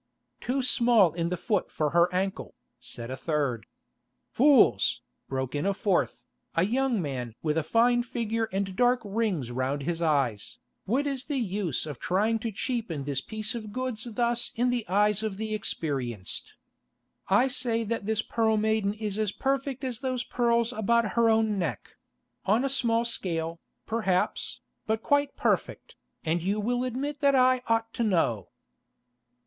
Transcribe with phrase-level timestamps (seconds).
[0.39, 3.67] "Too small in the foot for her ankle," said a third.
[4.31, 6.23] "Fools," broke in a fourth,
[6.55, 11.25] a young man with a fine figure and dark rings round his eyes, "what is
[11.25, 15.37] the use of trying to cheapen this piece of goods thus in the eyes of
[15.37, 16.55] the experienced?
[17.27, 21.59] I say that this Pearl Maiden is as perfect as those pearls about her own
[21.59, 21.95] neck;
[22.43, 25.95] on a small scale, perhaps, but quite perfect,
[26.25, 28.49] and you will admit that I ought to know."